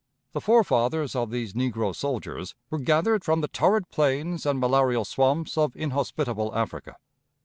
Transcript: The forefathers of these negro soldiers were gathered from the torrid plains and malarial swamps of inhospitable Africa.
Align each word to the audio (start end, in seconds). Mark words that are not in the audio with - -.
The 0.33 0.41
forefathers 0.41 1.15
of 1.15 1.29
these 1.29 1.53
negro 1.53 1.95
soldiers 1.95 2.55
were 2.71 2.79
gathered 2.79 3.23
from 3.23 3.41
the 3.41 3.47
torrid 3.47 3.87
plains 3.91 4.47
and 4.47 4.59
malarial 4.59 5.05
swamps 5.05 5.59
of 5.59 5.75
inhospitable 5.75 6.55
Africa. 6.55 6.95